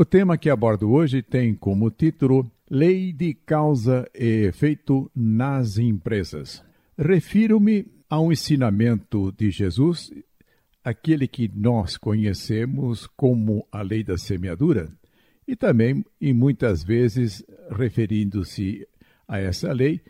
O 0.00 0.04
tema 0.06 0.38
que 0.38 0.48
abordo 0.48 0.90
hoje 0.92 1.20
tem 1.20 1.54
como 1.54 1.90
título 1.90 2.50
Lei 2.70 3.12
de 3.12 3.34
Causa 3.34 4.08
e 4.14 4.46
Efeito 4.46 5.10
nas 5.14 5.76
Empresas. 5.76 6.64
Refiro-me 6.96 7.86
a 8.08 8.18
um 8.18 8.32
ensinamento 8.32 9.30
de 9.30 9.50
Jesus, 9.50 10.10
aquele 10.82 11.28
que 11.28 11.50
nós 11.54 11.98
conhecemos 11.98 13.06
como 13.08 13.68
a 13.70 13.82
lei 13.82 14.02
da 14.02 14.16
semeadura, 14.16 14.90
e 15.46 15.54
também, 15.54 16.02
e 16.18 16.32
muitas 16.32 16.82
vezes, 16.82 17.44
referindo-se 17.70 18.88
a 19.28 19.38
essa 19.38 19.70
lei, 19.70 20.00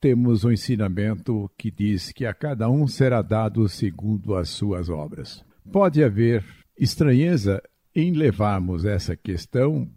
temos 0.00 0.44
um 0.44 0.52
ensinamento 0.52 1.50
que 1.58 1.72
diz 1.72 2.12
que 2.12 2.24
a 2.24 2.32
cada 2.32 2.70
um 2.70 2.86
será 2.86 3.22
dado 3.22 3.68
segundo 3.68 4.36
as 4.36 4.50
suas 4.50 4.88
obras. 4.88 5.44
Pode 5.72 6.04
haver 6.04 6.44
estranheza 6.78 7.60
em 7.96 8.12
levarmos 8.12 8.84
essa 8.84 9.16
questão 9.16 9.88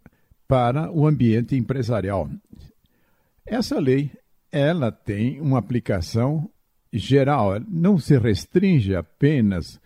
para 0.47 0.89
o 0.89 1.05
ambiente 1.05 1.57
empresarial. 1.57 2.29
Essa 3.45 3.77
lei, 3.77 4.09
ela 4.49 4.89
tem 4.89 5.41
uma 5.41 5.59
aplicação 5.59 6.49
geral, 6.93 7.59
não 7.67 7.99
se 7.99 8.17
restringe 8.17 8.95
apenas 8.95 9.81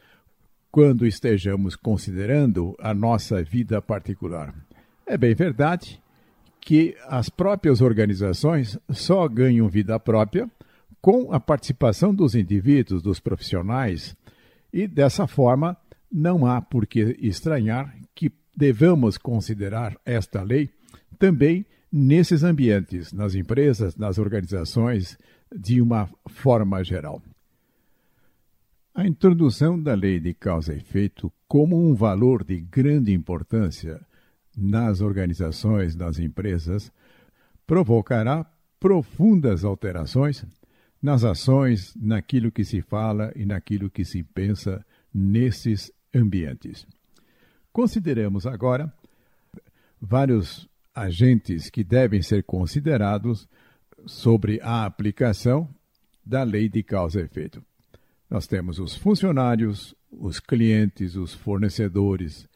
quando 0.71 1.07
estejamos 1.07 1.75
considerando 1.75 2.75
a 2.79 2.93
nossa 2.93 3.43
vida 3.43 3.81
particular. 3.81 4.53
É 5.07 5.17
bem 5.17 5.33
verdade 5.33 5.99
que 6.61 6.95
as 7.07 7.29
próprias 7.29 7.81
organizações 7.81 8.77
só 8.91 9.27
ganham 9.27 9.67
vida 9.67 9.99
própria 9.99 10.47
com 11.01 11.33
a 11.33 11.39
participação 11.39 12.13
dos 12.13 12.35
indivíduos, 12.35 13.01
dos 13.01 13.19
profissionais, 13.19 14.15
e 14.71 14.87
dessa 14.87 15.27
forma 15.27 15.77
não 16.13 16.45
há 16.45 16.61
por 16.61 16.85
que 16.85 17.17
estranhar 17.19 17.97
que 18.13 18.31
devamos 18.55 19.17
considerar 19.17 19.97
esta 20.05 20.43
lei 20.43 20.69
também 21.17 21.65
nesses 21.91 22.43
ambientes, 22.43 23.11
nas 23.11 23.33
empresas, 23.33 23.95
nas 23.95 24.19
organizações, 24.19 25.17
de 25.55 25.81
uma 25.81 26.07
forma 26.27 26.83
geral. 26.83 27.21
A 28.93 29.07
introdução 29.07 29.81
da 29.81 29.95
lei 29.95 30.19
de 30.19 30.35
causa 30.35 30.73
e 30.73 30.77
efeito 30.77 31.33
como 31.47 31.75
um 31.83 31.95
valor 31.95 32.43
de 32.43 32.59
grande 32.61 33.11
importância 33.11 33.99
nas 34.55 35.01
organizações, 35.01 35.95
nas 35.95 36.19
empresas, 36.19 36.91
provocará 37.65 38.45
profundas 38.79 39.63
alterações 39.63 40.45
nas 41.01 41.25
ações, 41.25 41.93
naquilo 41.99 42.49
que 42.49 42.63
se 42.63 42.81
fala 42.81 43.33
e 43.35 43.45
naquilo 43.45 43.89
que 43.89 44.05
se 44.05 44.23
pensa 44.23 44.85
nesses 45.13 45.91
ambientes. 46.13 46.85
Consideremos 47.71 48.45
agora 48.45 48.93
vários 49.99 50.67
agentes 50.93 51.69
que 51.69 51.83
devem 51.83 52.21
ser 52.21 52.43
considerados 52.43 53.47
sobre 54.05 54.59
a 54.61 54.85
aplicação 54.85 55.67
da 56.25 56.43
lei 56.43 56.69
de 56.69 56.83
causa 56.83 57.19
e 57.19 57.23
efeito. 57.23 57.63
Nós 58.29 58.47
temos 58.47 58.79
os 58.79 58.95
funcionários, 58.95 59.95
os 60.11 60.39
clientes, 60.39 61.15
os 61.15 61.33
fornecedores, 61.33 62.47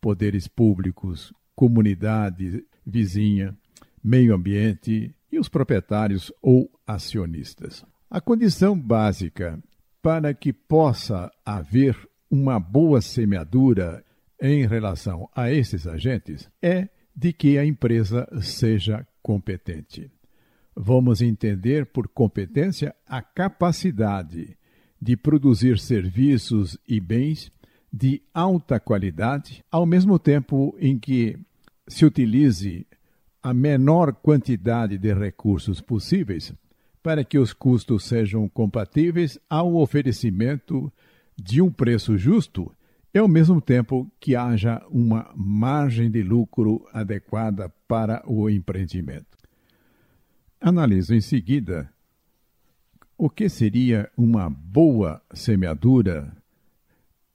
poderes 0.00 0.46
públicos, 0.48 1.32
comunidade 1.54 2.64
vizinha, 2.84 3.56
meio 4.02 4.34
ambiente 4.34 5.14
e 5.30 5.38
os 5.38 5.48
proprietários 5.48 6.32
ou 6.42 6.70
acionistas. 6.86 7.84
A 8.10 8.20
condição 8.20 8.78
básica 8.78 9.58
para 10.02 10.34
que 10.34 10.52
possa 10.52 11.30
haver 11.44 11.96
uma 12.30 12.58
boa 12.58 13.00
semeadura 13.00 14.04
em 14.40 14.66
relação 14.66 15.28
a 15.34 15.50
esses 15.50 15.86
agentes 15.86 16.48
é 16.60 16.88
de 17.14 17.32
que 17.32 17.58
a 17.58 17.64
empresa 17.64 18.28
seja 18.42 19.06
competente. 19.22 20.10
Vamos 20.74 21.22
entender 21.22 21.86
por 21.86 22.08
competência 22.08 22.94
a 23.06 23.22
capacidade 23.22 24.56
de 25.00 25.16
produzir 25.16 25.78
serviços 25.78 26.76
e 26.88 26.98
bens 26.98 27.52
de 27.92 28.20
alta 28.34 28.80
qualidade, 28.80 29.62
ao 29.70 29.86
mesmo 29.86 30.18
tempo 30.18 30.76
em 30.80 30.98
que 30.98 31.38
se 31.86 32.04
utilize 32.04 32.86
a 33.42 33.54
menor 33.54 34.14
quantidade 34.14 34.98
de 34.98 35.14
recursos 35.14 35.80
possíveis 35.80 36.52
para 37.02 37.22
que 37.22 37.38
os 37.38 37.52
custos 37.52 38.04
sejam 38.04 38.48
compatíveis 38.48 39.38
ao 39.48 39.76
oferecimento 39.76 40.90
de 41.36 41.60
um 41.60 41.70
preço 41.70 42.16
justo 42.16 42.74
e 43.12 43.18
ao 43.18 43.28
mesmo 43.28 43.60
tempo 43.60 44.10
que 44.18 44.34
haja 44.34 44.84
uma 44.90 45.32
margem 45.36 46.10
de 46.10 46.22
lucro 46.22 46.84
adequada 46.92 47.68
para 47.86 48.22
o 48.26 48.50
empreendimento. 48.50 49.38
Analiso 50.60 51.14
em 51.14 51.20
seguida 51.20 51.92
o 53.16 53.30
que 53.30 53.48
seria 53.48 54.10
uma 54.16 54.50
boa 54.50 55.22
semeadura 55.32 56.36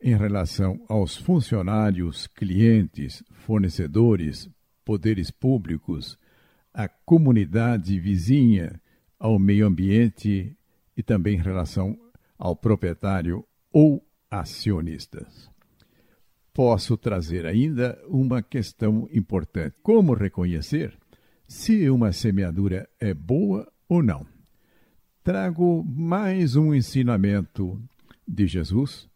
em 0.02 0.16
relação 0.16 0.84
aos 0.88 1.16
funcionários, 1.16 2.28
clientes, 2.28 3.24
fornecedores, 3.32 4.50
poderes 4.84 5.32
públicos, 5.32 6.18
à 6.74 6.88
comunidade 6.88 8.00
vizinha, 8.00 8.82
ao 9.18 9.38
meio 9.38 9.68
ambiente 9.68 10.56
e 10.96 11.04
também 11.04 11.36
em 11.36 11.42
relação 11.42 11.98
ao 12.38 12.56
proprietário 12.56 13.46
ou 13.72 14.06
acionistas. 14.30 15.50
Posso 16.54 16.98
trazer 16.98 17.46
ainda 17.46 18.00
uma 18.08 18.42
questão 18.42 19.08
importante: 19.14 19.76
como 19.82 20.14
reconhecer 20.14 20.98
se 21.48 21.90
uma 21.90 22.12
semeadura 22.12 22.90
é 23.00 23.14
boa 23.14 23.72
ou 23.88 24.04
não? 24.04 24.26
Trago 25.24 25.84
mais 25.84 26.56
um 26.56 26.74
ensinamento 26.74 27.82
de 28.28 28.48
Jesus 28.48 29.10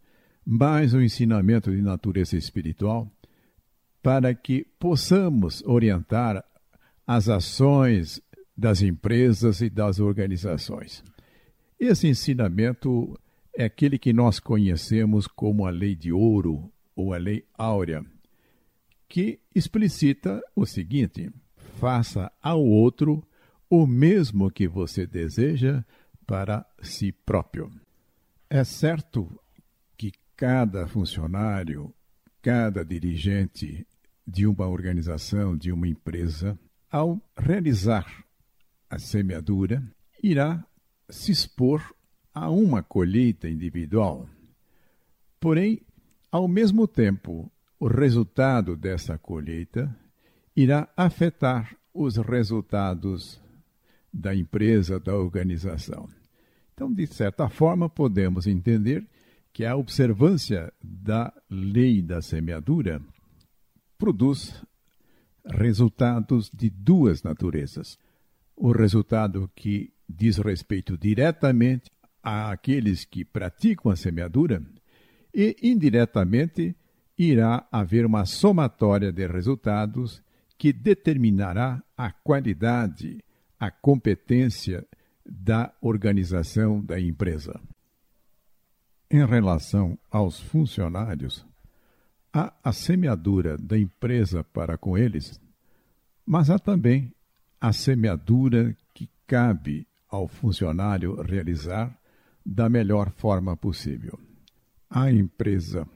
mais 0.46 0.94
um 0.94 1.02
ensinamento 1.02 1.72
de 1.72 1.82
natureza 1.82 2.38
espiritual 2.38 3.10
para 4.02 4.34
que 4.34 4.66
possamos 4.78 5.64
orientar 5.66 6.44
as 7.08 7.30
ações 7.30 8.22
das 8.56 8.82
empresas 8.82 9.62
e 9.62 9.70
das 9.70 10.00
organizações. 10.00 11.04
Esse 11.80 12.08
ensinamento 12.08 13.18
é 13.56 13.66
aquele 13.66 13.98
que 13.98 14.14
nós 14.14 14.40
conhecemos 14.40 15.28
como 15.28 15.66
a 15.66 15.70
lei 15.70 15.96
de 15.96 16.12
ouro 16.12 16.72
ou 16.96 17.14
a 17.14 17.18
lei 17.18 17.46
áurea, 17.54 18.06
que 19.08 19.40
explicita 19.54 20.42
o 20.56 20.66
seguinte: 20.66 21.32
faça 21.80 22.32
ao 22.42 22.64
outro 22.64 23.26
o 23.70 23.88
mesmo 23.88 24.52
que 24.52 24.68
você 24.68 25.06
deseja 25.06 25.84
para 26.26 26.66
si 26.82 27.12
próprio. 27.12 27.72
É 28.50 28.64
certo 28.64 29.30
cada 30.36 30.88
funcionário, 30.88 31.94
cada 32.42 32.84
dirigente 32.84 33.88
de 34.26 34.48
uma 34.48 34.68
organização, 34.68 35.56
de 35.56 35.72
uma 35.72 35.88
empresa, 35.88 36.58
ao 36.92 37.22
realizar 37.38 38.26
a 38.90 38.98
semeadura, 38.98 39.84
irá 40.22 40.66
se 41.10 41.32
expor 41.32 41.96
a 42.34 42.50
uma 42.50 42.82
colheita 42.82 43.48
individual. 43.48 44.28
Porém, 45.40 45.82
ao 46.32 46.48
mesmo 46.48 46.88
tempo, 46.88 47.52
o 47.80 47.88
resultado 47.88 48.76
dessa 48.76 49.18
colheita 49.18 49.96
irá 50.56 50.88
afetar 50.96 51.76
os 51.94 52.18
resultados 52.18 53.42
da 54.12 54.34
empresa, 54.34 55.00
da 55.00 55.16
organização. 55.16 56.08
Então, 56.74 56.92
de 56.92 57.06
certa 57.08 57.50
forma, 57.50 57.90
podemos 57.90 58.48
entender 58.48 59.08
que 59.52 59.66
a 59.66 59.76
observância 59.76 60.74
da 60.82 61.32
lei 61.50 62.02
da 62.02 62.22
semeadura 62.22 63.00
produz 63.98 64.64
resultados 65.46 66.50
de 66.52 66.70
duas 66.70 67.22
naturezas. 67.22 67.98
O 68.56 68.72
resultado 68.72 69.50
que 69.56 69.94
diz 70.10 70.38
respeito 70.38 70.98
diretamente 70.98 71.92
àqueles 72.24 73.04
que 73.04 73.26
praticam 73.26 73.92
a 73.92 73.96
semeadura 73.96 74.64
e 75.34 75.58
indiretamente 75.62 76.76
irá 77.18 77.68
haver 77.72 78.06
uma 78.06 78.26
somatória 78.26 79.12
de 79.12 79.28
resultados 79.28 80.22
que 80.58 80.72
determinará 80.72 81.84
a 81.98 82.12
qualidade, 82.12 83.24
a 83.60 83.70
competência 83.70 84.88
da 85.26 85.74
organização 85.82 86.82
da 86.82 87.00
empresa. 87.00 87.60
Em 89.10 89.26
relação 89.26 89.98
aos 90.10 90.40
funcionários, 90.40 91.46
há 92.32 92.54
a 92.64 92.72
semeadura 92.72 93.58
da 93.58 93.78
empresa 93.78 94.44
para 94.44 94.78
com 94.78 94.98
eles, 94.98 95.40
mas 96.26 96.50
há 96.50 96.58
também 96.58 97.12
a 97.60 97.72
semeadura 97.72 98.76
que 98.94 99.10
cabe 99.28 99.88
ao 100.10 100.28
funcionário 100.28 101.22
realizar 101.22 101.98
da 102.46 102.70
melhor 102.70 103.12
forma 103.12 103.56
possível. 103.56 104.20
A 104.90 105.12
empresa 105.12 105.88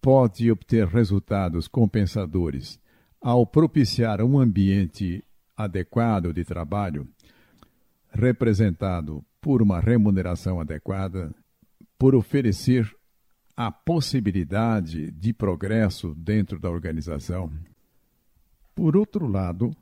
pode 0.00 0.50
obter 0.50 0.86
resultados 0.86 1.68
compensadores 1.68 2.80
ao 3.20 3.46
propiciar 3.46 4.22
um 4.22 4.38
ambiente 4.38 5.24
adequado 5.56 6.32
de 6.32 6.44
trabalho, 6.44 7.06
representado 8.10 9.24
por 9.40 9.60
uma 9.60 9.80
remuneração 9.80 10.60
adequada, 10.60 11.34
por 11.98 12.14
oferecer 12.14 12.88
a 13.56 13.72
possibilidade 13.72 15.10
de 15.10 15.32
progresso 15.32 16.14
dentro 16.14 16.60
da 16.60 16.70
organização. 16.70 17.50
Por 18.74 18.96
outro 18.96 19.26
lado, 19.26 19.76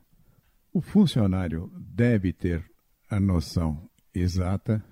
o 0.73 0.81
funcionário 0.81 1.71
deve 1.77 2.33
ter 2.33 2.65
a 3.09 3.19
noção 3.19 3.87
exata 4.13 4.83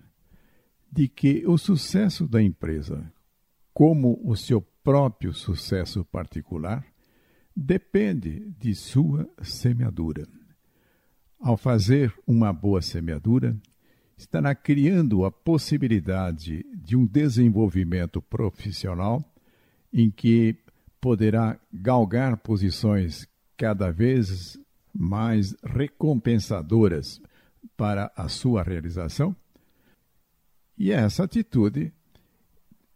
de 0.96 1.10
que 1.10 1.46
o 1.46 1.58
sucesso 1.58 2.26
da 2.26 2.42
empresa, 2.42 3.12
como 3.74 4.18
o 4.24 4.34
seu 4.34 4.62
próprio 4.82 5.34
sucesso 5.34 6.06
particular, 6.06 6.86
depende 7.54 8.50
de 8.58 8.74
sua 8.74 9.30
semeadura. 9.42 10.26
Ao 11.38 11.58
fazer 11.58 12.14
uma 12.26 12.54
boa 12.54 12.82
semeadura, 12.82 13.58
estará 14.18 14.56
criando 14.56 15.26
a 15.26 15.32
possibilidade 15.32 16.66
de 16.74 16.96
um 16.96 17.06
desenvolvimento 17.06 18.22
profissional 18.22 19.22
em 19.92 20.10
que 20.10 20.56
poderá 21.02 21.60
galgar 21.74 22.38
posições 22.38 23.28
cada 23.58 23.92
vez 23.92 24.58
mais 24.94 25.54
recompensadoras 25.62 27.22
para 27.76 28.10
a 28.16 28.30
sua 28.30 28.64
realização, 28.64 29.36
e 30.78 30.92
essa 30.92 31.24
atitude 31.24 31.94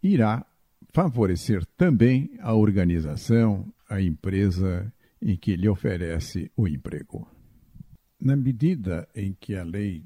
irá 0.01 0.45
favorecer 0.91 1.65
também 1.77 2.31
a 2.39 2.53
organização, 2.53 3.71
a 3.89 4.01
empresa 4.01 4.91
em 5.21 5.35
que 5.35 5.55
lhe 5.55 5.67
oferece 5.67 6.51
o 6.55 6.67
emprego. 6.67 7.27
Na 8.19 8.35
medida 8.35 9.07
em 9.15 9.33
que 9.33 9.55
a 9.55 9.63
lei 9.63 10.05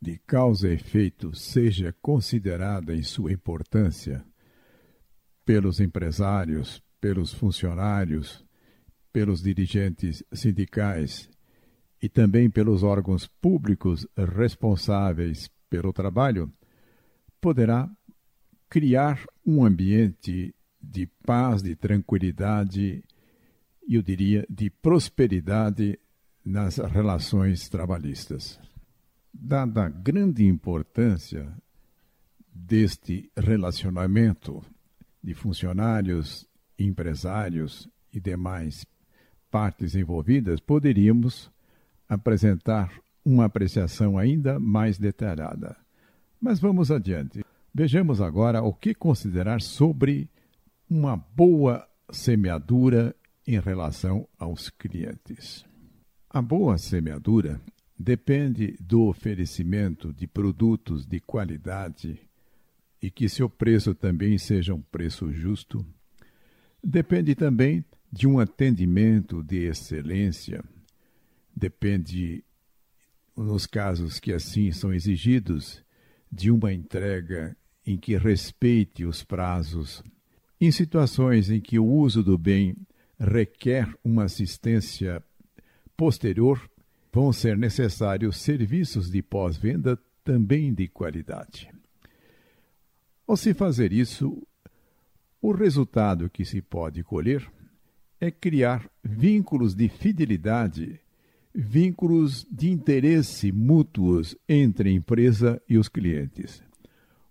de 0.00 0.18
causa 0.26 0.68
e 0.68 0.74
efeito 0.74 1.34
seja 1.34 1.94
considerada 2.00 2.94
em 2.94 3.02
sua 3.02 3.32
importância 3.32 4.24
pelos 5.44 5.80
empresários, 5.80 6.82
pelos 7.00 7.32
funcionários, 7.32 8.44
pelos 9.12 9.42
dirigentes 9.42 10.24
sindicais 10.32 11.28
e 12.00 12.08
também 12.08 12.50
pelos 12.50 12.82
órgãos 12.82 13.26
públicos 13.26 14.06
responsáveis 14.16 15.50
pelo 15.68 15.92
trabalho, 15.92 16.52
poderá 17.42 17.90
criar 18.70 19.22
um 19.44 19.66
ambiente 19.66 20.54
de 20.80 21.06
paz, 21.26 21.62
de 21.62 21.76
tranquilidade 21.76 23.04
eu 23.88 24.02
diria, 24.02 24.46
de 24.48 24.70
prosperidade 24.70 25.98
nas 26.44 26.76
relações 26.78 27.68
trabalhistas. 27.68 28.58
Dada 29.32 29.84
a 29.84 29.88
grande 29.88 30.46
importância 30.46 31.52
deste 32.54 33.30
relacionamento 33.36 34.62
de 35.22 35.34
funcionários, 35.34 36.46
empresários 36.78 37.88
e 38.12 38.20
demais 38.20 38.84
partes 39.50 39.94
envolvidas, 39.94 40.60
poderíamos 40.60 41.50
apresentar 42.08 42.92
uma 43.24 43.46
apreciação 43.46 44.18
ainda 44.18 44.58
mais 44.58 44.98
detalhada. 44.98 45.76
Mas 46.42 46.58
vamos 46.58 46.90
adiante. 46.90 47.44
Vejamos 47.72 48.20
agora 48.20 48.60
o 48.60 48.74
que 48.74 48.92
considerar 48.92 49.62
sobre 49.62 50.28
uma 50.90 51.16
boa 51.16 51.88
semeadura 52.10 53.14
em 53.46 53.60
relação 53.60 54.26
aos 54.36 54.68
clientes. 54.68 55.64
A 56.28 56.42
boa 56.42 56.76
semeadura 56.78 57.60
depende 57.96 58.76
do 58.80 59.02
oferecimento 59.02 60.12
de 60.12 60.26
produtos 60.26 61.06
de 61.06 61.20
qualidade 61.20 62.18
e 63.00 63.08
que 63.08 63.28
seu 63.28 63.48
preço 63.48 63.94
também 63.94 64.36
seja 64.36 64.74
um 64.74 64.82
preço 64.82 65.32
justo. 65.32 65.86
Depende 66.82 67.36
também 67.36 67.84
de 68.10 68.26
um 68.26 68.40
atendimento 68.40 69.44
de 69.44 69.58
excelência. 69.66 70.64
Depende, 71.54 72.42
nos 73.36 73.64
casos 73.64 74.18
que 74.18 74.32
assim 74.32 74.72
são 74.72 74.92
exigidos, 74.92 75.84
de 76.32 76.50
uma 76.50 76.72
entrega 76.72 77.54
em 77.86 77.98
que 77.98 78.16
respeite 78.16 79.04
os 79.04 79.22
prazos. 79.22 80.02
Em 80.60 80.70
situações 80.70 81.50
em 81.50 81.60
que 81.60 81.78
o 81.78 81.84
uso 81.84 82.22
do 82.22 82.38
bem 82.38 82.76
requer 83.18 83.92
uma 84.02 84.24
assistência 84.24 85.22
posterior, 85.96 86.68
vão 87.12 87.32
ser 87.32 87.56
necessários 87.56 88.38
serviços 88.38 89.10
de 89.10 89.22
pós-venda 89.22 89.98
também 90.24 90.72
de 90.72 90.88
qualidade. 90.88 91.70
Ao 93.26 93.36
se 93.36 93.54
fazer 93.54 93.92
isso, 93.92 94.42
o 95.40 95.52
resultado 95.52 96.30
que 96.30 96.44
se 96.44 96.60
pode 96.60 97.04
colher 97.04 97.46
é 98.20 98.30
criar 98.30 98.88
vínculos 99.04 99.74
de 99.74 99.88
fidelidade, 99.88 100.98
vínculos 101.54 102.46
de 102.50 102.70
interesse 102.70 103.52
mútuos 103.52 104.36
entre 104.48 104.88
a 104.88 104.92
empresa 104.92 105.62
e 105.68 105.76
os 105.76 105.88
clientes. 105.88 106.62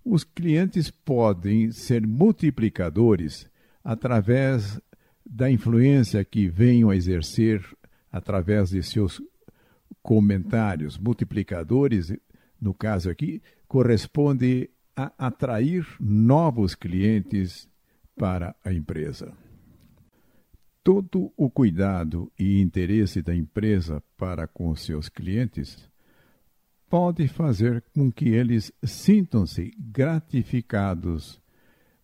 Os 0.03 0.23
clientes 0.23 0.89
podem 0.91 1.71
ser 1.71 2.05
multiplicadores 2.05 3.49
através 3.83 4.79
da 5.25 5.49
influência 5.49 6.23
que 6.25 6.47
venham 6.47 6.89
a 6.89 6.95
exercer 6.95 7.63
através 8.11 8.69
de 8.69 8.83
seus 8.83 9.21
comentários 10.01 10.97
multiplicadores, 10.97 12.13
no 12.59 12.73
caso 12.73 13.09
aqui, 13.09 13.41
corresponde 13.67 14.69
a 14.95 15.11
atrair 15.17 15.85
novos 15.99 16.75
clientes 16.75 17.69
para 18.15 18.55
a 18.63 18.73
empresa. 18.73 19.33
Todo 20.83 21.31
o 21.37 21.49
cuidado 21.49 22.31
e 22.39 22.59
interesse 22.59 23.21
da 23.21 23.35
empresa 23.35 24.01
para 24.17 24.47
com 24.47 24.75
seus 24.75 25.09
clientes 25.09 25.89
pode 26.89 27.27
fazer 27.27 27.83
com 27.93 28.11
que 28.11 28.29
eles 28.29 28.73
sintam-se 28.83 29.73
gratificados 29.77 31.39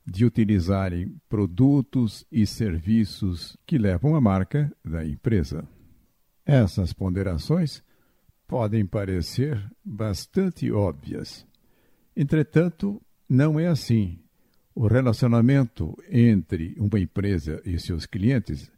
de 0.05 0.23
utilizarem 0.23 1.19
produtos 1.27 2.25
e 2.31 2.45
serviços 2.45 3.57
que 3.65 3.77
levam 3.77 4.15
a 4.15 4.21
marca 4.21 4.71
da 4.85 5.05
empresa. 5.05 5.67
Essas 6.45 6.93
ponderações 6.93 7.83
podem 8.47 8.85
parecer 8.85 9.61
bastante 9.83 10.71
óbvias. 10.71 11.45
Entretanto, 12.15 13.01
não 13.27 13.59
é 13.59 13.67
assim 13.67 14.19
o 14.77 14.85
relacionamento 14.85 15.97
entre 16.07 16.75
uma 16.77 16.99
empresa 16.99 17.59
e 17.65 17.79
seus 17.79 18.05
clientes 18.05 18.71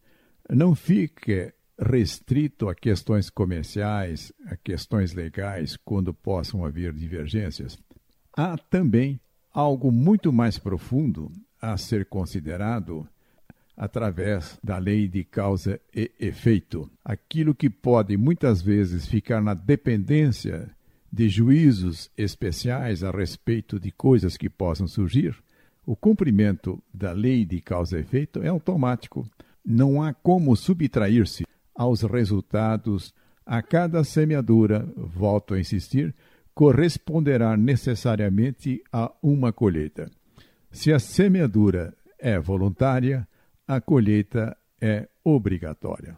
não 0.49 0.73
fica 0.73 1.53
restrito 1.77 2.69
a 2.69 2.73
questões 2.73 3.29
comerciais, 3.29 4.31
a 4.45 4.55
questões 4.55 5.13
legais, 5.13 5.75
quando 5.83 6.13
possam 6.13 6.63
haver 6.63 6.93
divergências. 6.93 7.77
Há 8.31 8.57
também 8.57 9.19
algo 9.53 9.91
muito 9.91 10.31
mais 10.31 10.57
profundo 10.57 11.29
a 11.61 11.75
ser 11.75 12.05
considerado 12.05 13.05
através 13.75 14.57
da 14.63 14.77
lei 14.77 15.05
de 15.05 15.25
causa 15.25 15.81
e 15.93 16.09
efeito. 16.17 16.89
Aquilo 17.03 17.53
que 17.53 17.69
pode 17.69 18.15
muitas 18.15 18.61
vezes 18.61 19.05
ficar 19.05 19.41
na 19.41 19.53
dependência 19.53 20.73
de 21.11 21.27
juízos 21.27 22.09
especiais 22.17 23.03
a 23.03 23.11
respeito 23.11 23.77
de 23.77 23.91
coisas 23.91 24.37
que 24.37 24.49
possam 24.49 24.87
surgir, 24.87 25.35
o 25.89 25.95
cumprimento 25.95 26.79
da 26.93 27.13
lei 27.13 27.43
de 27.43 27.59
causa 27.59 27.97
e 27.97 28.01
efeito 28.01 28.43
é 28.43 28.47
automático. 28.47 29.27
Não 29.65 30.03
há 30.03 30.13
como 30.13 30.55
subtrair-se 30.55 31.47
aos 31.73 32.03
resultados. 32.03 33.11
A 33.43 33.63
cada 33.63 34.03
semeadura, 34.03 34.87
volto 34.95 35.55
a 35.55 35.59
insistir, 35.59 36.13
corresponderá 36.53 37.57
necessariamente 37.57 38.83
a 38.93 39.11
uma 39.19 39.51
colheita. 39.51 40.11
Se 40.69 40.93
a 40.93 40.99
semeadura 40.99 41.91
é 42.19 42.37
voluntária, 42.37 43.27
a 43.67 43.81
colheita 43.81 44.55
é 44.79 45.09
obrigatória. 45.23 46.15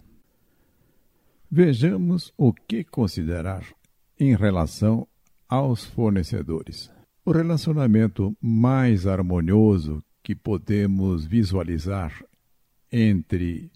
Vejamos 1.50 2.34
o 2.38 2.52
que 2.52 2.84
considerar 2.84 3.64
em 4.20 4.36
relação 4.36 5.08
aos 5.48 5.86
fornecedores. 5.86 6.92
O 7.32 7.34
relacionamento 7.34 8.36
mais 8.42 9.08
harmonioso 9.08 10.04
que 10.22 10.36
podemos 10.36 11.24
visualizar 11.26 12.26
entre 12.92 13.72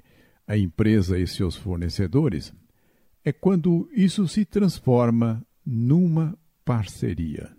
a 0.45 0.57
empresa 0.57 1.17
e 1.17 1.25
seus 1.25 1.55
fornecedores 1.55 2.53
é 3.23 3.31
quando 3.31 3.89
isso 3.93 4.27
se 4.27 4.43
transforma 4.43 5.41
numa 5.65 6.37
parceria. 6.65 7.49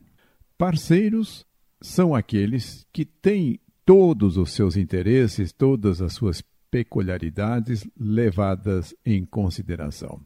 Parceiros 0.59 1.47
são 1.81 2.15
aqueles 2.15 2.87
que 2.93 3.07
têm 3.07 3.59
todos 3.83 4.37
os 4.37 4.53
seus 4.53 4.77
interesses, 4.77 5.51
todas 5.51 6.03
as 6.03 6.13
suas 6.13 6.43
peculiaridades 6.71 7.89
levadas 7.99 8.95
em 9.03 9.25
consideração. 9.25 10.21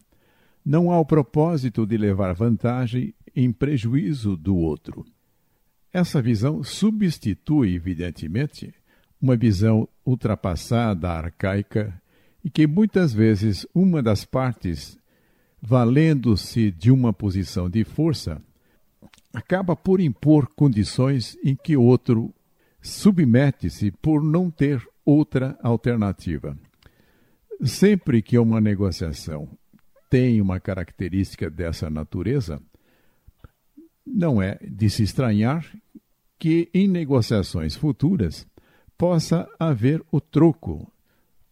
Não 0.64 0.90
há 0.90 0.98
o 0.98 1.06
propósito 1.06 1.86
de 1.86 1.96
levar 1.96 2.34
vantagem 2.34 3.14
em 3.36 3.52
prejuízo 3.52 4.36
do 4.36 4.56
outro. 4.56 5.06
Essa 5.92 6.22
visão 6.22 6.62
substitui, 6.62 7.74
evidentemente, 7.74 8.72
uma 9.20 9.36
visão 9.36 9.88
ultrapassada, 10.06 11.10
arcaica, 11.10 12.00
e 12.44 12.48
que 12.48 12.66
muitas 12.66 13.12
vezes 13.12 13.66
uma 13.74 14.02
das 14.02 14.24
partes, 14.24 14.98
valendo-se 15.60 16.70
de 16.70 16.90
uma 16.90 17.12
posição 17.12 17.68
de 17.68 17.84
força, 17.84 18.40
acaba 19.32 19.76
por 19.76 20.00
impor 20.00 20.48
condições 20.54 21.36
em 21.44 21.54
que 21.54 21.76
outro 21.76 22.32
submete-se 22.80 23.90
por 23.90 24.22
não 24.22 24.50
ter 24.50 24.82
outra 25.04 25.58
alternativa. 25.62 26.56
Sempre 27.62 28.22
que 28.22 28.38
uma 28.38 28.60
negociação 28.60 29.48
tem 30.08 30.40
uma 30.40 30.58
característica 30.58 31.50
dessa 31.50 31.90
natureza, 31.90 32.60
não 34.12 34.42
é 34.42 34.58
de 34.62 34.90
se 34.90 35.02
estranhar 35.02 35.64
que 36.38 36.68
em 36.72 36.88
negociações 36.88 37.74
futuras 37.74 38.46
possa 38.96 39.48
haver 39.58 40.02
o 40.10 40.20
troco. 40.20 40.90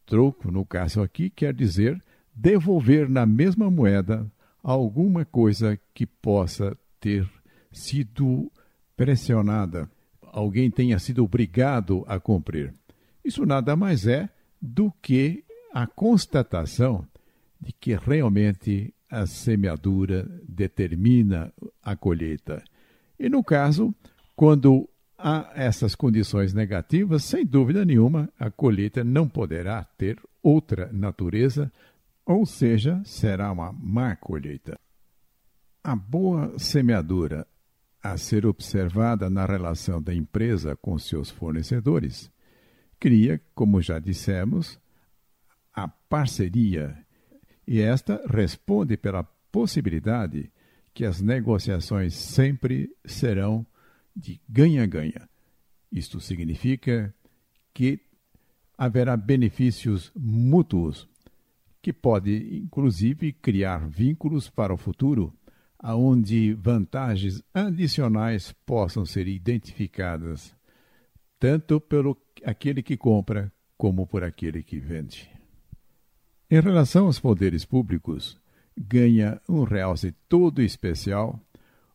Troco, 0.04 0.50
no 0.50 0.64
caso 0.64 1.02
aqui, 1.02 1.30
quer 1.30 1.54
dizer 1.54 2.02
devolver 2.34 3.08
na 3.08 3.26
mesma 3.26 3.70
moeda 3.70 4.30
alguma 4.62 5.24
coisa 5.24 5.78
que 5.92 6.06
possa 6.06 6.76
ter 7.00 7.28
sido 7.72 8.50
pressionada, 8.96 9.90
alguém 10.22 10.70
tenha 10.70 10.98
sido 10.98 11.24
obrigado 11.24 12.04
a 12.06 12.18
cumprir. 12.18 12.74
Isso 13.24 13.44
nada 13.44 13.76
mais 13.76 14.06
é 14.06 14.28
do 14.60 14.92
que 15.02 15.44
a 15.72 15.86
constatação 15.86 17.06
de 17.60 17.72
que 17.72 17.94
realmente 17.94 18.94
a 19.10 19.26
semeadura 19.26 20.28
determina 20.48 21.52
a 21.90 21.96
colheita. 21.96 22.62
E 23.18 23.28
no 23.28 23.42
caso, 23.42 23.94
quando 24.36 24.88
há 25.16 25.50
essas 25.54 25.94
condições 25.94 26.52
negativas, 26.52 27.24
sem 27.24 27.44
dúvida 27.44 27.84
nenhuma, 27.84 28.28
a 28.38 28.50
colheita 28.50 29.02
não 29.02 29.26
poderá 29.28 29.82
ter 29.96 30.20
outra 30.42 30.90
natureza, 30.92 31.72
ou 32.26 32.44
seja, 32.44 33.00
será 33.04 33.50
uma 33.50 33.72
má 33.72 34.14
colheita. 34.14 34.78
A 35.82 35.96
boa 35.96 36.58
semeadura 36.58 37.46
a 38.02 38.16
ser 38.16 38.44
observada 38.46 39.30
na 39.30 39.46
relação 39.46 40.00
da 40.00 40.14
empresa 40.14 40.76
com 40.76 40.98
seus 40.98 41.30
fornecedores 41.30 42.30
cria, 43.00 43.40
como 43.54 43.80
já 43.80 43.98
dissemos, 43.98 44.78
a 45.72 45.88
parceria, 45.88 46.96
e 47.66 47.80
esta 47.80 48.22
responde 48.28 48.96
pela 48.96 49.24
possibilidade 49.50 50.50
que 50.98 51.04
as 51.04 51.20
negociações 51.20 52.12
sempre 52.12 52.90
serão 53.04 53.64
de 54.16 54.40
ganha-ganha. 54.48 55.28
Isto 55.92 56.20
significa 56.20 57.14
que 57.72 58.00
haverá 58.76 59.16
benefícios 59.16 60.10
mútuos, 60.16 61.08
que 61.80 61.92
pode 61.92 62.58
inclusive 62.64 63.32
criar 63.32 63.88
vínculos 63.88 64.50
para 64.50 64.74
o 64.74 64.76
futuro, 64.76 65.32
aonde 65.78 66.52
vantagens 66.54 67.44
adicionais 67.54 68.50
possam 68.66 69.06
ser 69.06 69.28
identificadas 69.28 70.52
tanto 71.38 71.80
pelo 71.80 72.20
aquele 72.44 72.82
que 72.82 72.96
compra 72.96 73.52
como 73.76 74.04
por 74.04 74.24
aquele 74.24 74.64
que 74.64 74.80
vende. 74.80 75.30
Em 76.50 76.60
relação 76.60 77.06
aos 77.06 77.20
poderes 77.20 77.64
públicos, 77.64 78.36
ganha 78.78 79.40
um 79.48 79.64
realce 79.64 80.12
todo 80.28 80.62
especial 80.62 81.40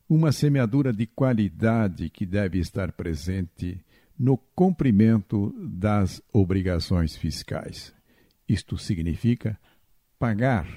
uma 0.07 0.31
semeadura 0.31 0.93
de 0.93 1.07
qualidade 1.07 2.09
que 2.09 2.25
deve 2.25 2.59
estar 2.59 2.91
presente 2.91 3.83
no 4.17 4.37
cumprimento 4.37 5.53
das 5.57 6.21
obrigações 6.31 7.15
fiscais. 7.15 7.93
Isto 8.47 8.77
significa 8.77 9.59
pagar 10.19 10.67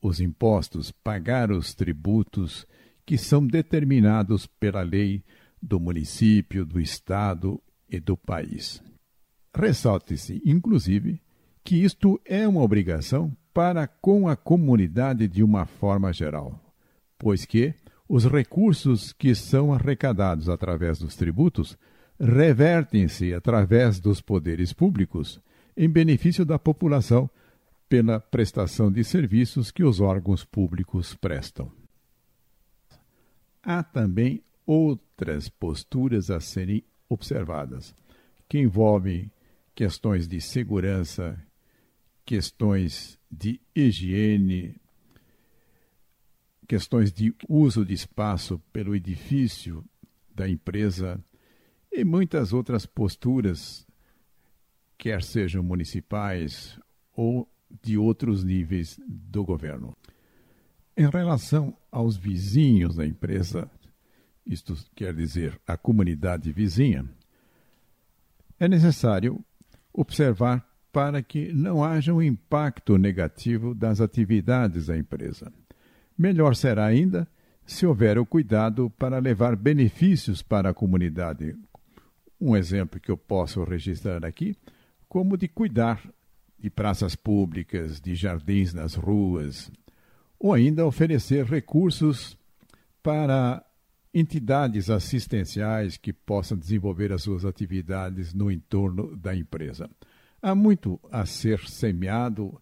os 0.00 0.20
impostos, 0.20 0.92
pagar 0.92 1.50
os 1.50 1.74
tributos 1.74 2.66
que 3.04 3.18
são 3.18 3.44
determinados 3.46 4.46
pela 4.46 4.82
lei 4.82 5.24
do 5.60 5.80
município, 5.80 6.64
do 6.64 6.80
estado 6.80 7.60
e 7.88 7.98
do 7.98 8.16
país. 8.16 8.82
Ressalte-se, 9.54 10.40
inclusive, 10.44 11.20
que 11.66 11.82
isto 11.82 12.20
é 12.24 12.46
uma 12.46 12.62
obrigação 12.62 13.36
para 13.52 13.88
com 13.88 14.28
a 14.28 14.36
comunidade 14.36 15.26
de 15.26 15.42
uma 15.42 15.66
forma 15.66 16.12
geral, 16.12 16.60
pois 17.18 17.44
que 17.44 17.74
os 18.08 18.24
recursos 18.24 19.12
que 19.12 19.34
são 19.34 19.74
arrecadados 19.74 20.48
através 20.48 21.00
dos 21.00 21.16
tributos 21.16 21.76
revertem-se 22.20 23.34
através 23.34 23.98
dos 23.98 24.20
poderes 24.20 24.72
públicos 24.72 25.40
em 25.76 25.88
benefício 25.88 26.44
da 26.44 26.56
população 26.56 27.28
pela 27.88 28.20
prestação 28.20 28.88
de 28.88 29.02
serviços 29.02 29.72
que 29.72 29.82
os 29.82 30.00
órgãos 30.00 30.44
públicos 30.44 31.16
prestam. 31.16 31.68
Há 33.60 33.82
também 33.82 34.40
outras 34.64 35.48
posturas 35.48 36.30
a 36.30 36.38
serem 36.38 36.84
observadas, 37.08 37.92
que 38.48 38.56
envolvem 38.56 39.32
questões 39.74 40.28
de 40.28 40.40
segurança, 40.40 41.36
questões 42.26 43.16
de 43.30 43.60
higiene, 43.72 44.74
questões 46.66 47.12
de 47.12 47.32
uso 47.48 47.84
de 47.84 47.94
espaço 47.94 48.58
pelo 48.72 48.96
edifício 48.96 49.84
da 50.34 50.48
empresa 50.48 51.24
e 51.92 52.04
muitas 52.04 52.52
outras 52.52 52.84
posturas, 52.84 53.86
quer 54.98 55.22
sejam 55.22 55.62
municipais 55.62 56.78
ou 57.14 57.48
de 57.82 57.96
outros 57.96 58.42
níveis 58.42 58.98
do 59.06 59.44
governo. 59.44 59.96
Em 60.96 61.08
relação 61.08 61.76
aos 61.92 62.16
vizinhos 62.16 62.96
da 62.96 63.06
empresa, 63.06 63.70
isto 64.44 64.74
quer 64.96 65.14
dizer 65.14 65.60
a 65.66 65.76
comunidade 65.76 66.52
vizinha, 66.52 67.08
é 68.58 68.66
necessário 68.66 69.44
observar 69.92 70.65
para 70.96 71.22
que 71.22 71.52
não 71.52 71.84
haja 71.84 72.14
um 72.14 72.22
impacto 72.22 72.96
negativo 72.96 73.74
das 73.74 74.00
atividades 74.00 74.86
da 74.86 74.96
empresa. 74.96 75.52
Melhor 76.16 76.56
será 76.56 76.86
ainda 76.86 77.28
se 77.66 77.84
houver 77.84 78.18
o 78.18 78.24
cuidado 78.24 78.88
para 78.88 79.18
levar 79.18 79.56
benefícios 79.56 80.40
para 80.40 80.70
a 80.70 80.74
comunidade. 80.74 81.54
Um 82.40 82.56
exemplo 82.56 82.98
que 82.98 83.10
eu 83.10 83.16
posso 83.18 83.62
registrar 83.62 84.24
aqui, 84.24 84.56
como 85.06 85.36
de 85.36 85.48
cuidar 85.48 86.00
de 86.58 86.70
praças 86.70 87.14
públicas, 87.14 88.00
de 88.00 88.14
jardins 88.14 88.72
nas 88.72 88.94
ruas, 88.94 89.70
ou 90.40 90.54
ainda 90.54 90.86
oferecer 90.86 91.44
recursos 91.44 92.38
para 93.02 93.62
entidades 94.14 94.88
assistenciais 94.88 95.98
que 95.98 96.10
possam 96.10 96.56
desenvolver 96.56 97.12
as 97.12 97.22
suas 97.22 97.44
atividades 97.44 98.32
no 98.32 98.50
entorno 98.50 99.14
da 99.14 99.36
empresa. 99.36 99.90
Há 100.40 100.54
muito 100.54 101.00
a 101.10 101.26
ser 101.26 101.60
semeado 101.60 102.60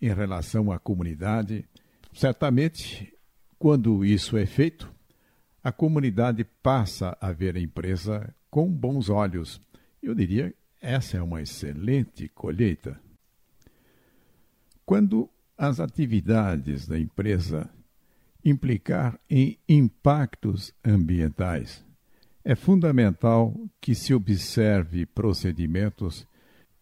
em 0.00 0.12
relação 0.12 0.72
à 0.72 0.78
comunidade 0.78 1.64
Certamente, 2.12 3.12
quando 3.58 4.04
isso 4.04 4.36
é 4.36 4.44
feito, 4.44 4.92
a 5.64 5.72
comunidade 5.72 6.44
passa 6.62 7.16
a 7.20 7.32
ver 7.32 7.56
a 7.56 7.60
empresa 7.60 8.34
com 8.50 8.70
bons 8.70 9.08
olhos. 9.08 9.60
Eu 10.02 10.14
diria, 10.14 10.54
essa 10.80 11.16
é 11.16 11.22
uma 11.22 11.40
excelente 11.40 12.28
colheita. 12.28 13.00
Quando 14.84 15.28
as 15.56 15.80
atividades 15.80 16.86
da 16.86 16.98
empresa 16.98 17.70
implicar 18.44 19.18
em 19.30 19.56
impactos 19.68 20.74
ambientais, 20.84 21.84
é 22.44 22.54
fundamental 22.54 23.54
que 23.80 23.94
se 23.94 24.12
observe 24.12 25.06
procedimentos 25.06 26.26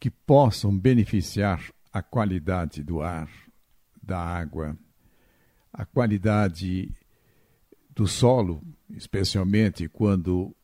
que 0.01 0.11
possam 0.11 0.77
beneficiar 0.77 1.71
a 1.93 2.03
qualidade 2.03 2.83
do 2.83 3.03
ar, 3.03 3.31
da 4.03 4.19
água, 4.19 4.77
a 5.71 5.85
qualidade 5.85 6.91
do 7.95 8.07
solo, 8.07 8.63
especialmente 8.89 9.87
quando 9.89 10.57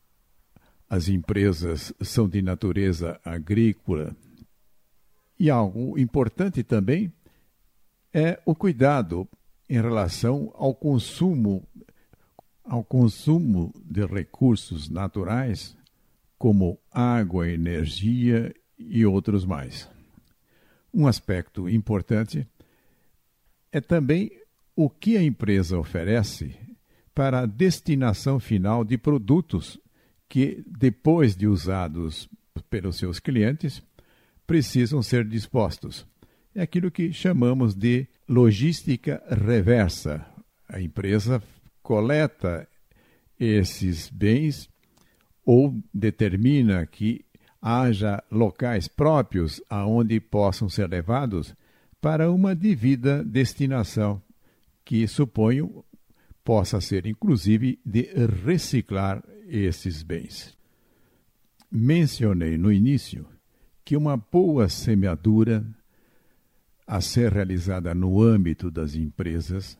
as 0.89 1.07
empresas 1.07 1.93
são 2.01 2.27
de 2.27 2.41
natureza 2.41 3.21
agrícola. 3.23 4.15
E 5.39 5.51
algo 5.51 5.99
importante 5.99 6.63
também 6.63 7.13
é 8.11 8.41
o 8.43 8.55
cuidado 8.55 9.27
em 9.69 9.79
relação 9.79 10.51
ao 10.55 10.73
consumo 10.73 11.63
ao 12.63 12.83
consumo 12.83 13.73
de 13.81 14.05
recursos 14.05 14.89
naturais 14.89 15.77
como 16.37 16.77
água, 16.91 17.49
energia 17.49 18.53
e 18.77 19.05
outros 19.05 19.45
mais. 19.45 19.89
Um 20.93 21.07
aspecto 21.07 21.69
importante 21.69 22.47
é 23.71 23.81
também 23.81 24.31
o 24.75 24.89
que 24.89 25.17
a 25.17 25.23
empresa 25.23 25.77
oferece 25.77 26.55
para 27.13 27.39
a 27.41 27.45
destinação 27.45 28.39
final 28.39 28.83
de 28.83 28.97
produtos 28.97 29.79
que, 30.29 30.63
depois 30.67 31.35
de 31.35 31.47
usados 31.47 32.29
pelos 32.69 32.97
seus 32.97 33.19
clientes, 33.19 33.81
precisam 34.45 35.01
ser 35.01 35.25
dispostos. 35.27 36.05
É 36.53 36.61
aquilo 36.61 36.91
que 36.91 37.11
chamamos 37.11 37.75
de 37.75 38.07
logística 38.27 39.23
reversa. 39.29 40.25
A 40.67 40.81
empresa 40.81 41.41
coleta 41.81 42.67
esses 43.39 44.09
bens 44.09 44.69
ou 45.45 45.79
determina 45.93 46.85
que 46.85 47.23
haja 47.61 48.23
locais 48.31 48.87
próprios 48.87 49.61
aonde 49.69 50.19
possam 50.19 50.69
ser 50.69 50.89
levados 50.89 51.55
para 51.99 52.31
uma 52.31 52.55
devida 52.55 53.23
destinação, 53.23 54.21
que 54.85 55.07
suponho 55.07 55.83
possa 56.43 56.79
ser 56.79 57.05
inclusive 57.05 57.79
de 57.85 58.09
reciclar 58.45 59.23
esses 59.47 60.01
bens. 60.01 60.57
Mencionei 61.69 62.57
no 62.57 62.71
início 62.71 63.27
que 63.83 63.97
uma 63.97 64.15
boa 64.15 64.69
semeadura 64.69 65.65
a 66.85 67.01
ser 67.01 67.33
realizada 67.33 67.93
no 67.93 68.21
âmbito 68.23 68.71
das 68.71 68.95
empresas 68.95 69.77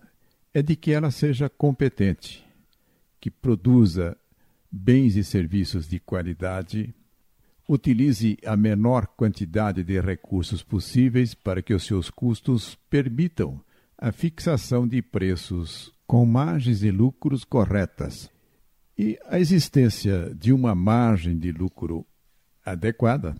é 0.54 0.62
de 0.62 0.76
que 0.76 0.92
ela 0.92 1.12
seja 1.12 1.50
competente, 1.50 2.46
que 3.20 3.32
produza 3.32 4.18
bens 4.70 5.16
e 5.16 5.24
serviços 5.24 5.88
de 5.88 6.00
qualidade, 6.00 6.94
utilize 7.68 8.38
a 8.46 8.56
menor 8.56 9.08
quantidade 9.08 9.84
de 9.84 10.00
recursos 10.00 10.64
possíveis 10.64 11.34
para 11.34 11.62
que 11.62 11.74
os 11.74 11.86
seus 11.86 12.10
custos 12.10 12.78
permitam 12.90 13.60
a 13.98 14.12
fixação 14.12 14.88
de 14.88 15.02
preços 15.02 15.92
com 16.06 16.26
margens 16.26 16.80
de 16.80 16.92
lucros 16.92 17.44
corretas. 17.44 18.30
E 18.98 19.20
a 19.26 19.40
existência 19.40 20.34
de 20.34 20.54
uma 20.54 20.74
margem 20.74 21.38
de 21.38 21.52
lucro 21.52 22.06
adequada 22.66 23.36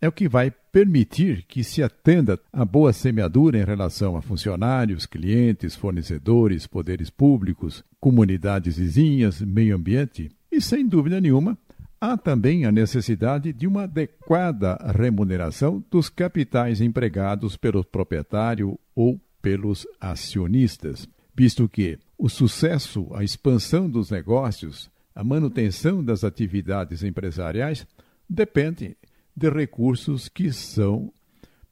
é 0.00 0.08
o 0.08 0.12
que 0.12 0.28
vai 0.28 0.50
permitir 0.50 1.44
que 1.46 1.64
se 1.64 1.82
atenda 1.82 2.38
a 2.52 2.64
boa 2.64 2.92
semeadura 2.92 3.58
em 3.58 3.64
relação 3.64 4.16
a 4.16 4.22
funcionários, 4.22 5.06
clientes, 5.06 5.74
fornecedores, 5.74 6.66
poderes 6.66 7.08
públicos, 7.08 7.82
comunidades 7.98 8.76
vizinhas, 8.76 9.40
meio 9.40 9.76
ambiente 9.76 10.30
e, 10.52 10.60
sem 10.60 10.86
dúvida 10.86 11.20
nenhuma, 11.20 11.56
há 12.04 12.18
também 12.18 12.66
a 12.66 12.72
necessidade 12.72 13.50
de 13.50 13.66
uma 13.66 13.84
adequada 13.84 14.76
remuneração 14.94 15.82
dos 15.90 16.10
capitais 16.10 16.82
empregados 16.82 17.56
pelo 17.56 17.82
proprietário 17.82 18.78
ou 18.94 19.18
pelos 19.40 19.86
acionistas, 19.98 21.08
visto 21.34 21.66
que 21.66 21.98
o 22.18 22.28
sucesso, 22.28 23.08
a 23.14 23.24
expansão 23.24 23.88
dos 23.88 24.10
negócios, 24.10 24.90
a 25.14 25.24
manutenção 25.24 26.04
das 26.04 26.24
atividades 26.24 27.02
empresariais 27.02 27.86
depende 28.28 28.96
de 29.34 29.48
recursos 29.48 30.28
que 30.28 30.52
são 30.52 31.10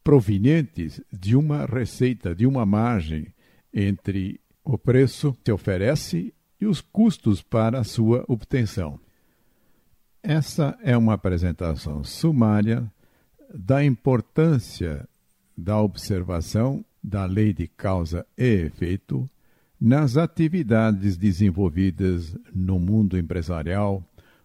provenientes 0.03 1.01
de 1.13 1.37
uma 1.37 1.67
receita, 1.67 2.35
de 2.35 2.47
uma 2.47 2.65
margem 2.65 3.27
entre 3.73 4.41
o 4.65 4.79
preço 4.79 5.33
que 5.35 5.41
se 5.45 5.53
oferece 5.53 6.35
e 6.59 6.67
os 6.67 6.81
custos 6.81 7.43
para 7.43 7.81
a 7.81 7.85
sua 7.85 8.25
obtenção. 8.27 8.99
Essa 10.23 10.79
é 10.83 10.97
uma 10.97 11.15
apresentação 11.15 12.05
sumária 12.05 12.91
da 13.53 13.85
importância 13.85 15.09
da 15.59 15.81
observação 15.81 16.85
da 17.03 17.25
lei 17.25 17.53
de 17.53 17.67
causa 17.67 18.25
e 18.39 18.67
efeito 18.67 19.29
nas 19.81 20.17
atividades 20.17 21.17
desenvolvidas 21.17 22.37
no 22.55 22.79
mundo 22.79 23.19
empresarial 23.19 24.05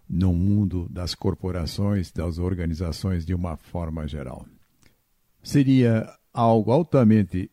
no 0.09 0.33
mundo 0.33 0.87
das 0.89 1.13
corporações, 1.13 2.11
das 2.11 2.39
organizações 2.39 3.25
de 3.25 3.33
uma 3.33 3.57
forma 3.57 4.07
geral. 4.07 4.45
Seria 5.43 6.09
algo 6.33 6.71
altamente 6.71 7.51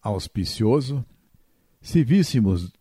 auspicioso 0.00 1.04
se 1.80 2.04
víssemos 2.04 2.72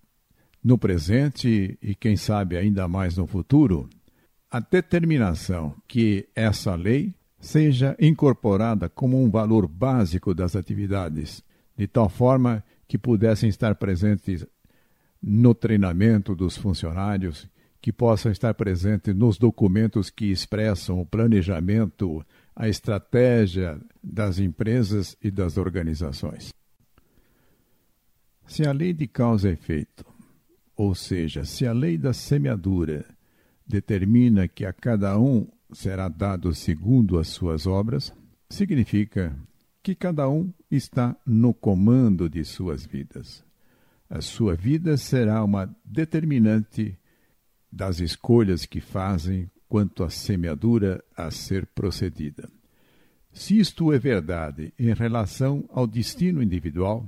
no 0.63 0.77
presente 0.77 1.77
e 1.81 1.95
quem 1.95 2.15
sabe 2.15 2.55
ainda 2.55 2.87
mais 2.87 3.17
no 3.17 3.25
futuro 3.25 3.89
a 4.51 4.59
determinação 4.59 5.75
que 5.87 6.27
essa 6.35 6.73
lei 6.75 7.13
seja 7.39 7.95
incorporada 7.99 8.89
como 8.89 9.21
um 9.21 9.29
valor 9.29 9.67
básico 9.67 10.33
das 10.33 10.55
atividades, 10.55 11.43
de 11.77 11.87
tal 11.87 12.09
forma 12.09 12.63
que 12.87 12.97
pudessem 12.97 13.47
estar 13.49 13.75
presentes 13.75 14.45
no 15.21 15.53
treinamento 15.53 16.35
dos 16.35 16.57
funcionários 16.57 17.47
que 17.81 17.93
possam 17.93 18.31
estar 18.31 18.53
presentes 18.55 19.15
nos 19.15 19.37
documentos 19.37 20.09
que 20.09 20.25
expressam 20.31 20.99
o 20.99 21.05
planejamento, 21.05 22.25
a 22.55 22.67
estratégia 22.67 23.79
das 24.03 24.37
empresas 24.39 25.15
e 25.23 25.31
das 25.31 25.57
organizações. 25.57 26.51
Se 28.45 28.67
a 28.67 28.73
lei 28.73 28.91
de 28.91 29.07
causa 29.07 29.49
e 29.49 29.53
efeito, 29.53 30.05
ou 30.75 30.93
seja, 30.95 31.45
se 31.45 31.65
a 31.65 31.71
lei 31.71 31.97
da 31.97 32.11
semeadura 32.11 33.05
determina 33.69 34.47
que 34.47 34.65
a 34.65 34.73
cada 34.73 35.17
um 35.19 35.47
será 35.71 36.09
dado 36.09 36.53
segundo 36.55 37.19
as 37.19 37.27
suas 37.27 37.67
obras, 37.67 38.11
significa 38.49 39.37
que 39.83 39.93
cada 39.93 40.27
um 40.27 40.51
está 40.71 41.15
no 41.23 41.53
comando 41.53 42.27
de 42.27 42.43
suas 42.43 42.83
vidas. 42.83 43.45
A 44.09 44.21
sua 44.21 44.55
vida 44.55 44.97
será 44.97 45.43
uma 45.43 45.73
determinante 45.85 46.97
das 47.71 47.99
escolhas 47.99 48.65
que 48.65 48.81
fazem 48.81 49.49
quanto 49.67 50.03
à 50.03 50.09
semeadura 50.09 51.03
a 51.15 51.29
ser 51.29 51.67
procedida. 51.67 52.49
Se 53.31 53.59
isto 53.59 53.93
é 53.93 53.99
verdade 53.99 54.73
em 54.79 54.91
relação 54.93 55.63
ao 55.69 55.85
destino 55.85 56.41
individual, 56.41 57.07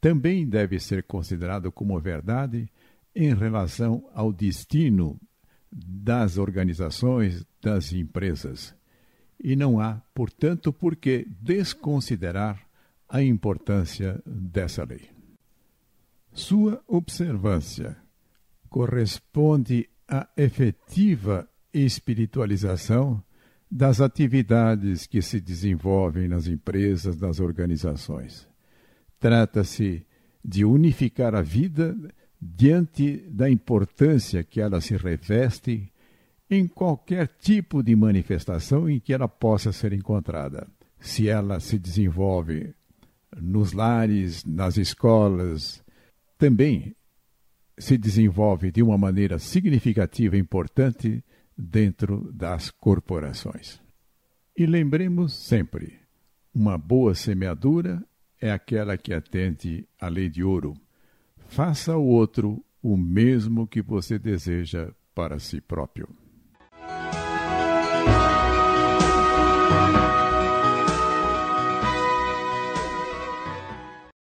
também 0.00 0.46
deve 0.46 0.78
ser 0.78 1.02
considerado 1.02 1.72
como 1.72 1.98
verdade 1.98 2.70
em 3.12 3.34
relação 3.34 4.08
ao 4.14 4.32
destino 4.32 5.20
das 5.70 6.38
organizações, 6.38 7.46
das 7.62 7.92
empresas. 7.92 8.74
E 9.42 9.54
não 9.56 9.80
há, 9.80 10.02
portanto, 10.14 10.72
por 10.72 10.96
que 10.96 11.26
desconsiderar 11.40 12.60
a 13.08 13.22
importância 13.22 14.22
dessa 14.24 14.84
lei. 14.84 15.10
Sua 16.32 16.82
observância 16.86 17.96
corresponde 18.68 19.88
à 20.06 20.28
efetiva 20.36 21.48
espiritualização 21.72 23.22
das 23.70 24.00
atividades 24.00 25.06
que 25.06 25.22
se 25.22 25.40
desenvolvem 25.40 26.28
nas 26.28 26.46
empresas, 26.46 27.16
nas 27.16 27.40
organizações. 27.40 28.48
Trata-se 29.18 30.06
de 30.44 30.64
unificar 30.64 31.34
a 31.34 31.42
vida 31.42 31.96
diante 32.40 33.18
da 33.28 33.50
importância 33.50 34.42
que 34.42 34.60
ela 34.60 34.80
se 34.80 34.96
reveste 34.96 35.92
em 36.48 36.66
qualquer 36.66 37.28
tipo 37.38 37.82
de 37.82 37.94
manifestação 37.94 38.88
em 38.88 38.98
que 38.98 39.12
ela 39.12 39.28
possa 39.28 39.72
ser 39.72 39.92
encontrada. 39.92 40.66
Se 40.98 41.28
ela 41.28 41.60
se 41.60 41.78
desenvolve 41.78 42.74
nos 43.36 43.72
lares, 43.72 44.44
nas 44.44 44.76
escolas, 44.76 45.82
também 46.36 46.94
se 47.78 47.96
desenvolve 47.96 48.70
de 48.70 48.82
uma 48.82 48.98
maneira 48.98 49.38
significativa 49.38 50.36
e 50.36 50.40
importante 50.40 51.22
dentro 51.56 52.30
das 52.32 52.70
corporações. 52.70 53.80
E 54.56 54.66
lembremos 54.66 55.34
sempre: 55.34 55.98
uma 56.54 56.76
boa 56.76 57.14
semeadura 57.14 58.04
é 58.40 58.50
aquela 58.50 58.96
que 58.98 59.14
atende 59.14 59.86
à 59.98 60.08
lei 60.08 60.28
de 60.28 60.42
ouro. 60.42 60.74
Faça 61.50 61.94
ao 61.94 62.04
outro 62.04 62.64
o 62.80 62.96
mesmo 62.96 63.66
que 63.66 63.82
você 63.82 64.20
deseja 64.20 64.92
para 65.12 65.40
si 65.40 65.60
próprio. 65.60 66.19